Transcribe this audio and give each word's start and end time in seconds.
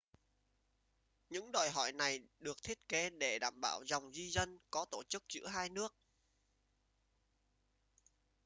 những 1.29 1.51
đòi 1.51 1.69
hỏi 1.69 1.91
này 1.91 2.19
được 2.39 2.63
thiết 2.63 2.87
kế 2.89 3.09
để 3.09 3.39
bảo 3.61 3.79
đảm 3.79 3.87
dòng 3.87 4.11
di 4.13 4.29
dân 4.29 4.59
có 4.71 4.85
tổ 4.91 5.03
chức 5.07 5.23
giữa 5.29 5.47
hai 5.47 5.69
nước 5.69 5.95